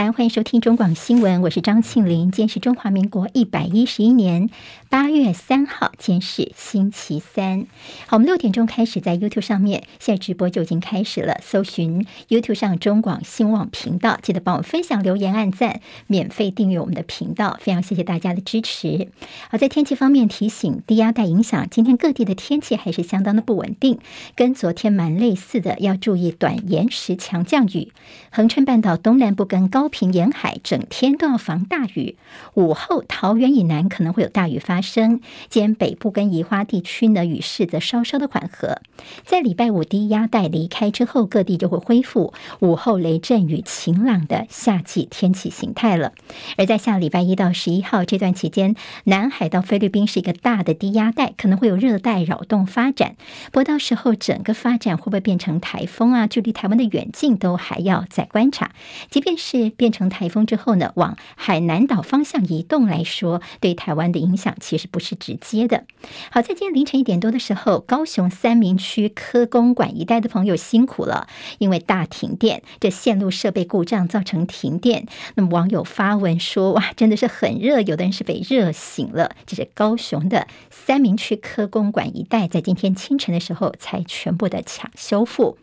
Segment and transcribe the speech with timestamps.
[0.00, 2.30] 三，欢迎收听中广新闻，我是张庆玲。
[2.30, 4.50] 今天是中华民国一百一十一年
[4.90, 7.64] 八月三号，今天是星期三。
[8.06, 11.38] 好，我们六点钟开始在 YouTube 上面，现在直播就已经开始了。
[11.42, 19.08] 搜寻 YouTube 上中广新闻网频道，记得帮我分享、留言、按赞，免费订阅我们的频道，非常谢谢大家的支持。
[19.48, 23.98] 好，在天气方面提醒，低压带影响，今天各地的天气还是相当的不稳定，
[24.36, 27.90] 跟昨天蛮类似的，要注意短延时强降雨。
[28.30, 32.16] 恒春半岛东南部跟高沿海整天都要防大雨，
[32.54, 35.20] 午后桃园以南可能会有大雨发生。
[35.48, 38.80] 兼北部跟宜花地区呢，雨势则稍稍的缓和。
[39.24, 46.12] 在礼拜五低压带离开之后，各地就会恢复午后雷阵雨、晴朗的夏季天气形态了。
[46.56, 53.16] 而在下礼拜一到十一号这段期间，南海到菲律宾是一个大的低压带，可能会有热带扰动发展。
[53.46, 56.26] 不过到时候整个发展会不会变成台风啊？
[56.26, 58.72] 距离台湾的远近都还要再观察。
[59.10, 65.84] 即便是变成成台风之后呢，往海南岛方向移动来说，对台湾的影响其实不是直接的。
[66.30, 75.06] 好，在今天凌晨一点多的时候，高雄三民区科公馆一带的朋友辛苦了，因为大停电，这线路设备故障造成停电。
[75.34, 85.58] 那么网友发文说：“哇，真的是很热，有的人是被热醒了。”这是高雄的三民区科公馆一带，在今天清晨的时候才全部的抢修复。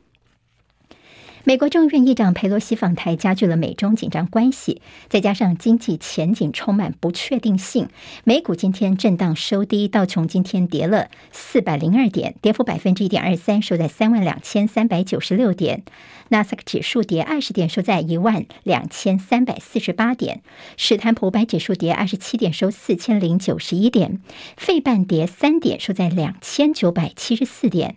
[1.47, 7.87] 美国众议院议长佩洛西访台，加剧了美中紧张关系，再加上经济前景充满不确定性，
[8.25, 15.83] 美股今天震荡收低，道琼今天跌了四百零二点，跌幅百分之一点二三，收在三万两千三百九十六点。
[16.29, 20.37] 纳斯达克指数跌二十点，收在一万两千三百四十八点；
[20.75, 24.19] 史坦普五百指数跌二十七点，收四千零九十一点；
[24.55, 27.95] 费半跌三点，收在两千九百七十四点。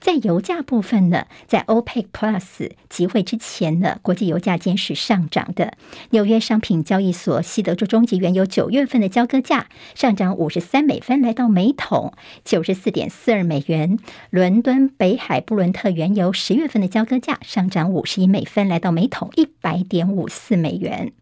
[0.00, 5.74] 在油价部分呢，在 OPEC Plus 集会之前呢，国际油价间是上涨的。
[6.10, 12.12] 纽约商品交易所西德州中级原油九月份的交割价上涨五十三美分，来到每桶
[12.44, 13.98] 九十四点四二美元。
[14.30, 21.12] 伦敦北海布伦特原油十月份的交割价上涨五十一美分，来到每桶一百点五四美元。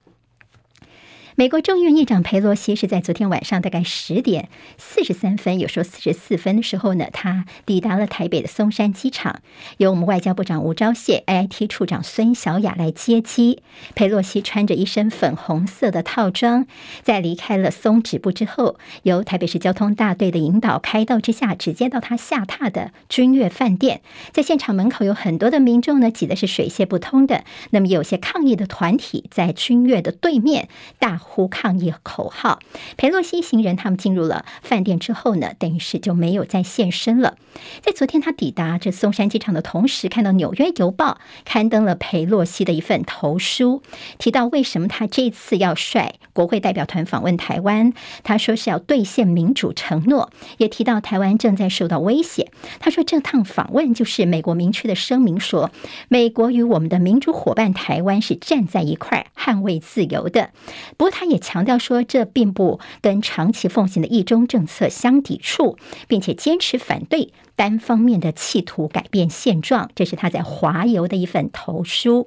[1.40, 9.40] 美国众议院议长佩洛西是在昨天晚上大概十点四十三分，有时候四十四分的时候呢，他抵达了台北的松山机场，
[9.78, 13.62] 由我们外交部长吴钊燮、AIT 处长孙小雅来接机。
[13.94, 16.66] 佩洛西穿着一身粉红色的套装，
[17.02, 24.02] 在离开了松止部之后，由台北市交通大队的引导开道之下，直接到他下榻的君悦饭店。
[24.30, 27.44] 在现场门口有很多的民众呢，挤的是水泄不通的。
[27.70, 30.68] 那么有些抗议的团体在君悦的对面
[30.98, 32.58] 大呼抗议口号，
[32.96, 37.36] 裴洛西一行人他们进入了饭店之后呢，等于是就没有再现身了。
[37.80, 41.12] 在昨天他抵达这松山机场的同时，看到《纽约邮报》
[41.44, 43.80] 刊登了裴洛西的一份投书，
[44.18, 47.92] 提到为什么他这次要率国会代表团访问台湾。
[48.24, 52.50] 他说是要兑现民主承诺，也提到台湾正在受到威胁。
[52.80, 55.70] 他说这趟访问就是美国明确的声明说，
[56.08, 60.50] 美国与我们的民主伙伴台湾是站在一块捍卫自由的。
[60.96, 65.76] 不过他他也强调说，这并不跟长期奉行的一中政策相抵触，
[66.08, 69.90] 并且坚持反对单方面的企图改变现状。
[69.94, 72.26] 这是他在华邮的一份投书。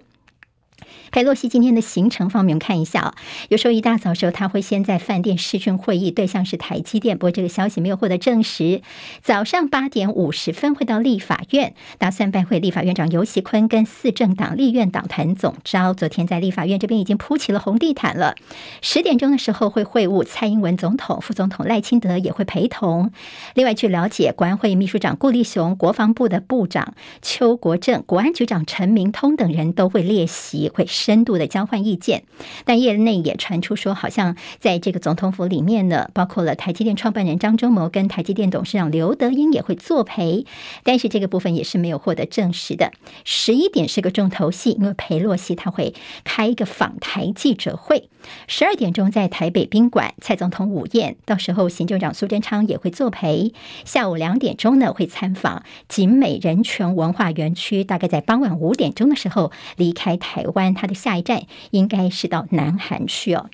[1.12, 3.16] 裴洛西今天的行程方面，我们看一下啊。
[3.50, 8.82] 有时候一大早时候，他会先在饭店视讯会议，对象是台积电，不过这个消息没有获得证实。
[9.22, 15.94] 早上八点五十分会到立法院，打算拜会立法院长游锡坤跟四政党立院党团总召。
[15.94, 18.36] 昨天在立法院这边已经铺起了红地毯了。
[18.82, 23.12] 十点钟的时候会会晤蔡英文总统，副总统赖清德也会陪同。
[23.54, 30.83] 另外据了解，国安会秘书长顾立雄、国防部的部长邱国正、国安局长陈明通等人都会列席，会。
[30.86, 32.24] 深度的交换意见，
[32.66, 40.46] 但业内也传出说，好像在这个总统府里面呢，包括了台积电创办人张忠谋跟台积电董事长刘德英也会作陪，
[40.84, 42.92] 但是这个部分也是没有获得证实的。
[43.24, 45.94] 十一点是个重头戏，因为裴洛西他会
[46.24, 48.10] 开一个访台记者会。
[48.48, 53.54] 十二点钟在台北宾馆，蔡总统午宴，到时候行政长苏贞昌也会作陪。
[53.86, 60.94] 下午两点钟呢会参访景美人权文化园区，大概在傍晚五点钟的时候离开台湾，他的。
[61.04, 63.50] 下一站应该是到南韩去哦。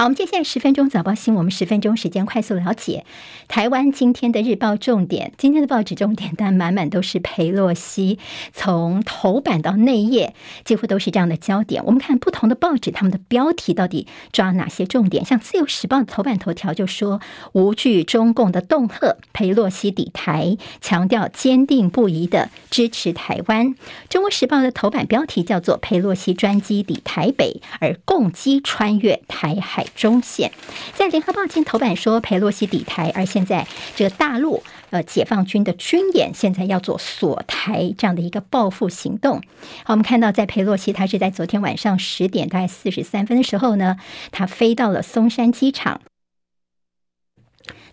[0.00, 3.04] 好，我们接下来十分钟早报新闻，我们十分钟时间快速了解
[3.48, 5.34] 台湾今天的日报重点。
[5.36, 8.18] 今天的报纸重点，但满满都是裴洛西，
[8.54, 10.32] 从头版到内页
[10.64, 11.84] 几乎都是这样的焦点。
[11.84, 15.22] 我们看不同的报纸，他们的标题到底抓哪些重点？
[15.22, 17.20] 像《自由时报》的头版头条就说
[17.52, 23.74] ：“无惧中共的恫吓，裴洛西抵台，强调坚定不移的支持台湾。”
[24.08, 29.84] 《中国时报》的头版标题叫做“裴洛西专机抵台北，而共机穿越台海”。
[29.94, 30.52] 中线，
[30.94, 39.42] 在联合报今头版说裴洛西抵台，而现在这个大陆呃解放军的军演现在要做锁台这样的一个报复行动。
[39.84, 43.96] 好，我们看到在裴洛西他是在昨天晚上十点大概四十三分的时候呢，
[44.30, 46.00] 他飞到了松山机场。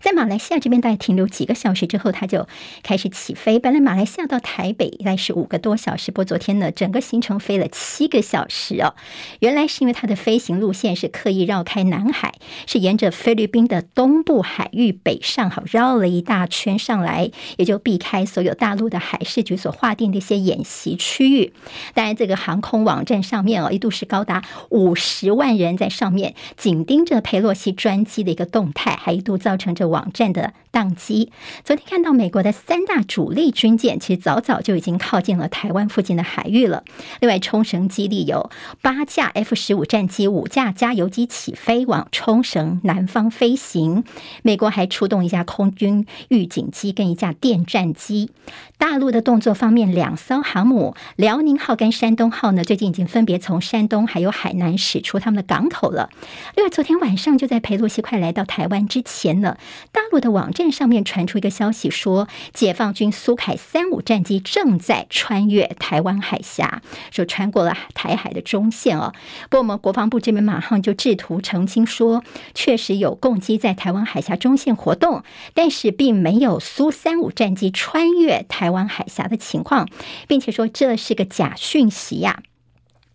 [0.00, 2.46] 在马来西亚这边大概停留几个小时之后，他就
[2.82, 3.58] 开始起飞。
[3.58, 8.94] 本来马来西亚到台北应该是五个多小时，不过昨天呢，整个行程飞了七个小时哦。
[9.40, 12.34] 原来是因为它的飞行路线是刻意绕开南海，
[12.66, 21.52] 是沿着菲律宾的东部海域北上，好绕了一大圈上来，也就避开所有大陆的海事局所划定的一些演习区域。
[21.94, 29.87] 当然，这个航空网站上面哦，一度是高达五十万人在上面紧盯着佩洛西专机的一个动态，还一度造成这。
[29.88, 31.32] 网站的宕机。
[31.64, 36.84] 昨天看到美国的三大主力军舰，其实早早就已经靠近了台湾附近的海域了。
[37.20, 44.04] 另外，冲绳基地有八架 F 十五战机、五架加油机起飞往冲绳南方飞行。
[44.42, 48.30] 美国还出动一架空军预警机跟一架电战机。
[48.76, 56.10] 大陆的动作方面，两艘航母辽宁号跟山东号呢，最近已经分别从山东还有海南驶出他们的港口了。
[56.54, 59.56] 另外，昨天晚上就在裴洛西快来到台湾之前呢。
[59.90, 69.12] 大陆的网站上面传出一个消息，说解放军苏凯三五战机正在穿越台湾海峡，说穿过了台海的中线哦。
[69.44, 72.22] 不过我们国防部这边马上就制图澄清说，
[72.54, 75.22] 确实有共机在台湾海峡中线活动，
[75.54, 79.88] 但是并没有苏三五战机穿越台湾海峡的情况，
[80.26, 82.42] 并且说这是个假讯息呀。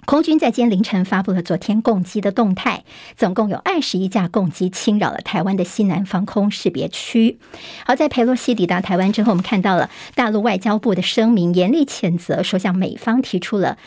[0.05, 2.83] 空军在今天凌晨发布了昨天共机的动态，
[3.15, 7.39] 总共有二十一架共机侵扰了台湾的西南防空识别区。
[7.85, 13.77] 好，在佩洛西抵达台湾之后，我们看到了大陆外交部的声明，严厉谴责，说向美方提出了。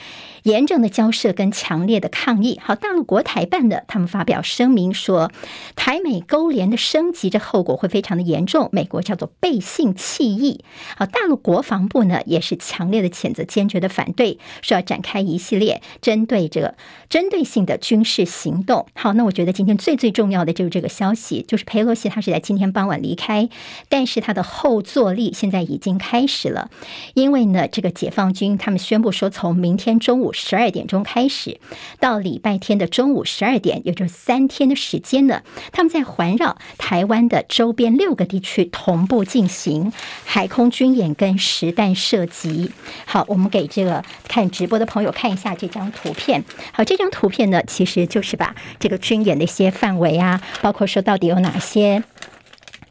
[0.46, 2.60] 严正的交涉跟强烈的抗议。
[2.62, 5.32] 好，大陆国台办的他们发表声明说，
[5.74, 8.68] 台美勾连的升级，这后果会非常的严重。
[8.70, 10.64] 美国叫做背信弃义。
[10.96, 16.76] 好，大陆国防部呢也是强烈的谴责，坚决的反对，说要展开一系列针对这个
[17.08, 18.86] 针对性的军事行动。
[18.94, 23.48] 好，那我觉得今天最最重要的就是这个消息，就是裴洛西他是在今天傍晚离开，
[23.88, 26.70] 但是他的后坐力现在已经开始了，
[27.14, 30.32] 因为呢，这个解放军他们宣布说，从明天中午。
[30.36, 31.58] 十二点钟开始，
[31.98, 35.42] 到礼拜天的中午十二点，也就是三天的时间呢。
[35.72, 39.92] 他们在环绕台湾的周边六个地区同步进行
[40.24, 42.70] 海空军演跟实弹射击。
[43.06, 46.44] 好，我们给这个看直播的朋友看一下这张图片。
[46.72, 52.02] 好，这张图片呢，其实就是把这个军演的一些范围啊，包括说到底有哪些。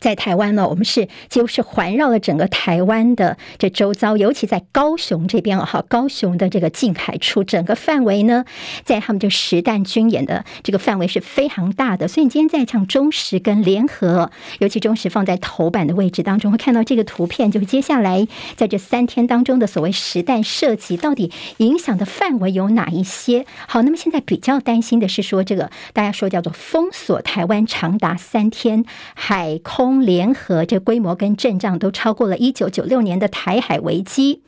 [0.05, 8.45] 在台湾呢，我们是几乎是环绕了整个台湾的这周遭，尤其在高雄这边啊，哈，高雄的这个近海处，整个范围呢，
[8.83, 12.07] 在他们这实弹军演的这个范围是非常大的。
[12.07, 14.29] 所以你今天在唱中时跟联合，
[14.59, 23.47] 尤其中时放在头版的位置当中，会看到这个图片，就是接下来在这三天当中的所谓实弹射击，到底影响的范围有哪一些？
[23.67, 28.85] 好，那么现在比较担心的是说，这个大家说叫做封锁台湾长达三天
[29.15, 29.94] 海空。
[30.01, 34.41] 联合这规模跟阵仗都超过了一九九六年的台海危机。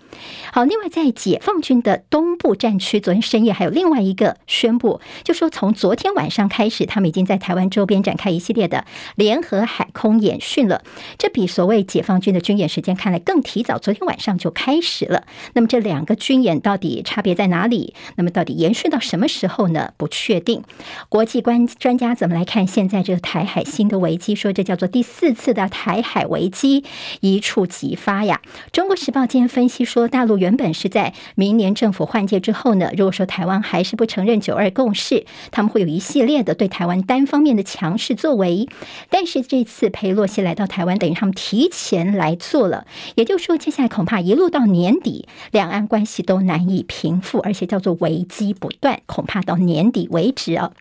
[0.52, 10.84] 好，另外在解放军的东部战区，昨天深夜还有另外一个宣布，就说从昨天晚上开始，他们已经在台湾周边展开一系列的联合海空演训了。
[11.18, 15.26] 这比所谓解放军的军演时间看来更提早，昨天晚上就开始了。
[15.54, 17.94] 那么这两个军演到底差别在哪里？
[18.16, 19.94] 那么到底延续到什么时候呢？
[19.98, 20.64] 不确定。
[21.10, 24.36] 国际观专家怎么来看现在这个台海新的危机？
[24.36, 26.84] 说这叫做第四次的台海危机
[27.22, 28.42] 一触即发呀！
[28.72, 38.70] 中国时报今天分析说，说大陆原本是在明年政府换届之后呢，如果说台湾还是不承认九二共识，他们会有一系列的对台湾单方面的强势作为。
[39.10, 42.86] 但是这次裴洛西来到台湾，等于他们提前来做了，
[43.16, 50.74] 也就是说，接下来恐怕一路到年底，两岸关系都难以平复，而且叫做危机不断，恐怕到年底为止哦。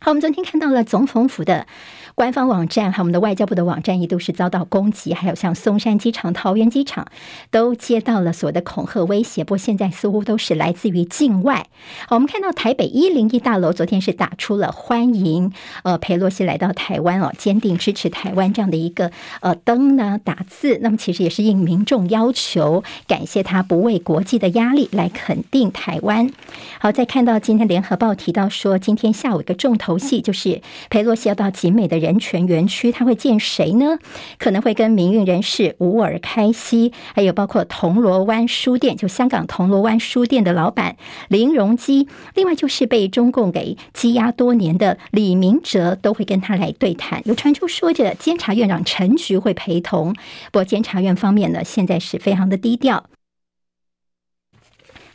[0.00, 1.66] 好，我们昨天看到了总统府的。
[2.14, 7.08] 官方网站和我们的外交部的网站一度是遭到攻击，还有像松山机场、桃园机场
[7.50, 9.42] 都接到了所谓的恐吓威胁。
[9.42, 11.66] 不过现在似乎都是来自于境外。
[12.06, 15.52] 好，我们看到台北一零一大楼昨天是打出了欢迎
[15.82, 20.78] 呃裴洛西来到台湾哦，坚定支持台湾这样的一个呃灯呢打字。
[20.80, 26.30] 那么其实也是应民众要求，感谢他不畏国际的压力来肯定台湾。
[26.78, 33.96] 好，再看到今天联合报提到说，今天下午一个重头戏就是裴洛西要到集美的人权园区，他会见谁呢？
[34.38, 40.96] 可能会跟民运人士吴尔开西，还有包括铜锣湾书店，就香港铜锣湾书店的老板
[41.28, 47.22] 林荣基，另外就是被中共给羁押多年的李明哲，都会跟他来对谈。
[47.24, 50.12] 有传出说着监察院长陈菊会陪同，
[50.52, 53.04] 不过监察院方面呢，现在是非常的低调。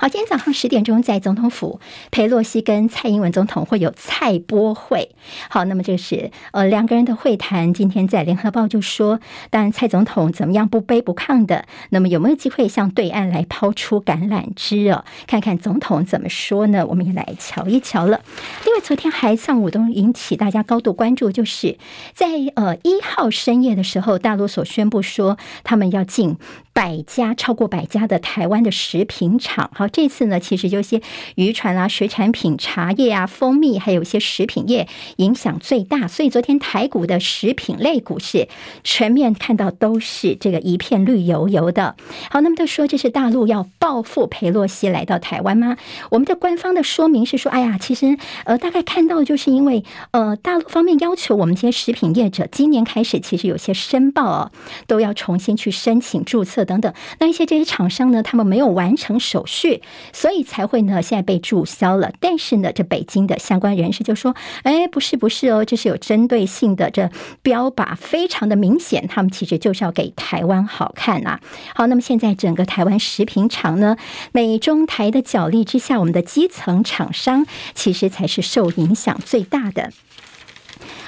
[0.01, 5.09] 好，今天早上十点钟在总统府，裴洛西跟蔡英文总统会有蔡波会。
[5.49, 7.73] 好，那么这是呃两个人的会谈。
[7.73, 15.03] 今天在联合报就说，当然蔡总统怎么样不卑不亢的，那么有没有机会向对岸来抛出橄榄枝哦？
[15.27, 16.87] 看看总统怎么说呢？
[16.87, 18.21] 我们也来瞧一瞧了。
[18.63, 21.77] 另外，昨天还上午都引起大家高度关注，就是
[22.13, 26.37] 在呃一号深夜的时候，大陆所宣布说他们要进
[26.79, 29.69] 百家超过百家的台湾的食品厂。
[29.73, 29.89] 好。
[29.91, 31.01] 这次呢，其实就些
[31.35, 36.07] 渔船啊、水产品、茶叶啊、蜂蜜，还有一些食品业影响最大。
[36.07, 38.47] 所以昨天台股的食品类股市
[38.81, 41.97] 全面看到都是这个一片绿油油的。
[42.29, 45.75] 好，那么他说这是大陆要报复裴洛西来到台湾吗？
[46.11, 54.51] 我们的官方的说明是说，哎呀，其实呃，大概看到就是因为呃，大陆方面要求我们这些食品业者今年开始其实有些申报哦，
[54.87, 56.93] 都要重新去申请注册等等。
[57.17, 59.81] 那一些这些厂商呢，他们没有完成手续。
[60.13, 62.11] 所以才会呢，现在被注销了。
[62.19, 67.09] 但是呢，这北京的相关人士就说：“哎，不是，不是哦，这是有针对性的，这
[67.41, 71.39] 标靶非常的明显，他们其实就是要给台湾好看呐。”
[71.73, 73.97] 好，那么现在整个台湾食品厂呢，
[74.31, 79.91] 美中台的角力之下，我们的基层厂商其实才是受影响最大的。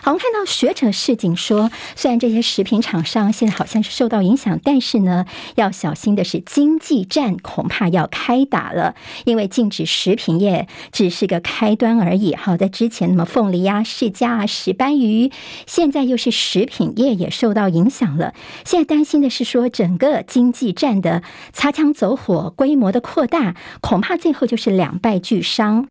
[0.04, 12.34] 好，我们看到学者示警说，虽然这些食品厂商现在好像是受到影响，但是呢，要小心的是经济战恐怕要开打了，因为禁止食品业只是个开端而已。
[12.34, 15.32] 好，在之前，那么凤梨啊、释迦啊、石斑鱼，
[15.68, 18.34] 现在又是食品业也受到影响了。
[18.66, 21.22] 现在担心的是说，整个经济战的
[21.54, 25.91] 擦枪走火、规模的扩大，恐怕最后就是两败俱伤。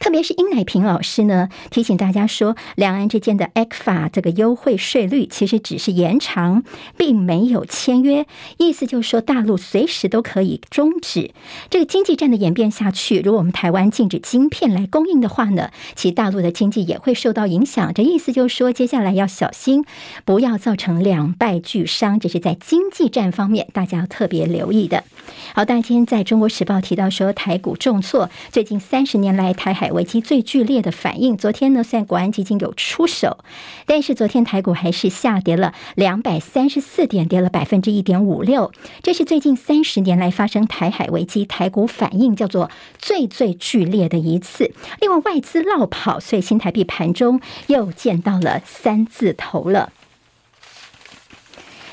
[0.00, 6.64] 特别是殷乃平老师呢，提醒大家说，两岸之间的 ECFA 这个优惠税率其实只是延长，
[6.96, 8.26] 并没有签约。
[8.56, 11.32] 意思就是说，大陆随时都可以终止
[11.68, 13.20] 这个经济战的演变下去。
[13.20, 17.92] 如果我们台湾禁止晶片来供应的话呢，其大陆的经济也会受到影响。
[17.92, 19.84] 这意思就是说，接下来要小心，
[20.24, 22.18] 不要造成两败俱伤。
[22.18, 25.04] 这是在经济战方面，大家要特别留意的。
[25.54, 29.89] 好，大家今天在中国时报提到说，台股重挫，最近三十年来台海。
[29.92, 31.36] 危机最剧烈的反应。
[31.36, 33.38] 昨天呢，虽然国安基金有出手，
[33.86, 38.72] 但是昨天台股还是下跌了两百三十四点，跌了百分之一点五六。
[39.02, 44.72] 这是最近三十年来发生台海危机台股反应叫做最最剧烈的一次。
[45.00, 49.92] 另外，外资落跑，所以新台币盘中又见到了三字头了。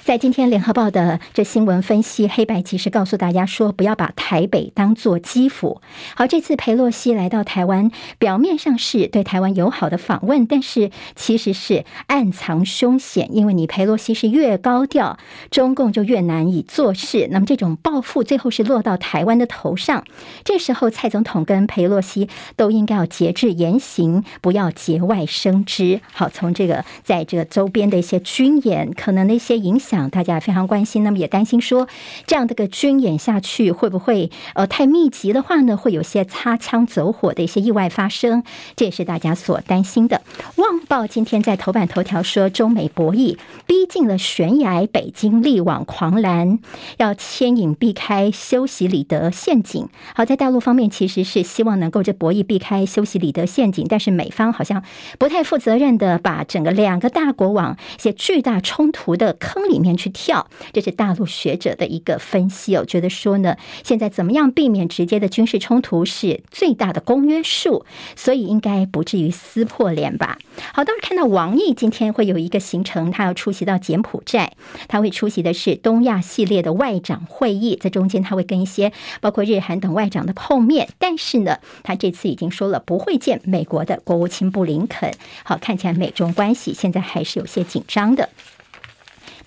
[0.08, 5.82] 在今天联合报的这新闻分析，黑白其实告诉大家说，不要把台北当做基辅。
[6.16, 13.36] 好，这次裴洛西来到台湾，表面上是对台湾友好的访问，但是其实是暗藏凶险。
[13.36, 15.18] 因为你裴洛西是越高调，
[15.52, 17.28] 中共就越难以做事。
[17.30, 20.06] 那么这种报复最后是落到台湾的头上。
[20.46, 26.00] 这时候蔡总统跟裴洛西都应该要节制言行，不要节外生枝。
[26.14, 29.97] 好，从这个在这个周边的一些军演可能的一些影响。
[30.10, 31.88] 大家非常关心，那么也担心说，
[32.26, 38.44] 这样的个军演下去会不会呃太密集的话呢，会有些擦枪走火的一些意外发生，
[38.76, 40.22] 这也是大家所担心的。
[40.62, 46.60] 《旺报》今天在头版头条说，中美博弈逼近了悬崖，北京力挽狂澜，
[46.98, 49.90] 要牵引避开修昔里德陷阱。
[50.14, 54.84] 好，在大陆方面其实是希望能够这博弈避开修昔里德陷阱，但是美方好像
[55.18, 59.87] 不太负责任的把整个两个大国往一些巨大冲突的坑里面。
[59.96, 60.50] 去跳。
[60.74, 70.40] 这是大陆学者的一个分析哦，觉得说呢，现在怎么样避免直接的军事冲突是最大的公约数，所以应该不至于撕破脸吧。
[70.74, 74.54] 好，倒是看到王毅今天会有一个行程，他要出席到柬埔寨，
[74.88, 78.92] 他会出席的是东亚系列的外长会议，在中间他会跟一些
[79.22, 85.14] 包括日韩等外长的碰面，但是呢，他这次已经说了不会见美国的国务卿布林肯。
[85.44, 88.30] 好，看起来美中关系现在还是有些紧张的。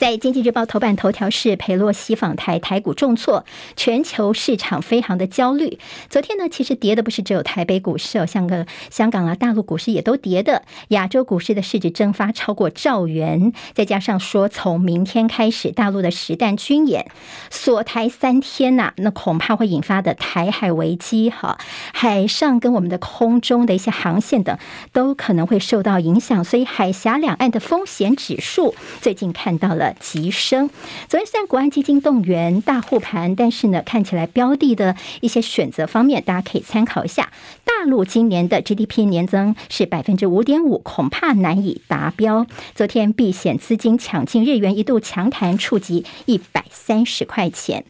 [0.01, 3.45] 在《经济日报》头版头条是裴洛西访台，台股重挫，
[3.77, 5.79] 全球市场非常的焦虑。
[6.09, 10.63] 昨天呢，其实跌的不是只有台北股市哦，像个香港啊、大陆股市也都跌的。
[10.89, 17.11] 亚洲股市的市值蒸发超过兆元，再加上说从明天开始，大陆的实弹军演
[17.51, 21.59] 锁台三天呐、那恐怕会引发的台海危机哈，
[21.93, 24.57] 海上跟我们的空中的一些航线等
[24.95, 29.90] 都可能会受到影响，所以海峡两岸的风险指数最近看到了。
[29.99, 30.69] 急升。
[31.09, 37.33] 昨天虽然国安基金动员大护盘，但是呢，看起来标的的一些选择方面，大家可以参考一下。
[37.65, 42.47] 大陆今年的 GDP 年增是百分之五点五，恐怕难以达标。
[42.75, 47.85] 昨天避险资金抢进，日元一度强弹触及一百三十块钱。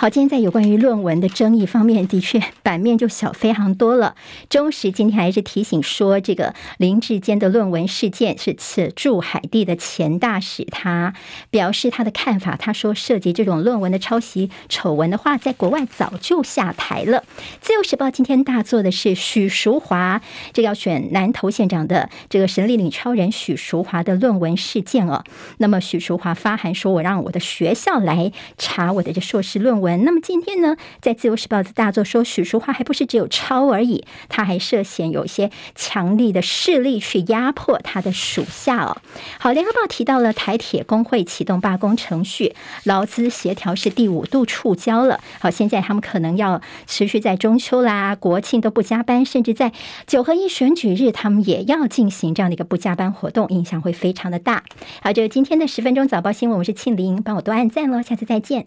[0.00, 4.14] 好，今天在有关于论文的争议方面，的确版面就小非常多了。
[4.48, 11.12] 中时今天还是提醒说，这个林志坚的论文事件是此驻海地的前大使，他
[11.50, 12.56] 表示他的看法。
[12.56, 17.22] 他说，涉及这种论文的抄袭丑闻的话，在国外早就下台了。
[17.60, 20.22] 自由时报今天大做的是许淑华，
[20.54, 25.22] 这个要选南投县长的这个神力女超人许淑华的论文事件哦。
[25.58, 29.89] 那么许淑华发函说，我让我的学校来查我的这硕士论文。
[29.98, 38.96] 那么今天呢，在《自由时报》的大作说，许淑华还不是只有抄而已，他还涉嫌有一些强力的势力去压迫他的属下哦。
[39.38, 42.54] 好，《联合报》提到了台铁工会启动罢工程序，
[42.84, 45.20] 劳资协调是第五度触礁了。
[45.38, 49.72] 好，现在他们可能要持续在中秋啦、国庆都不加班，甚至在
[50.06, 54.64] 九合一选举日，他们也要进行这样的一个不加班活动，影响会非常的大。
[55.02, 58.66] 好，这是今天的十分钟早报新闻，我是庆玲，帮我多按赞喽，下次再见。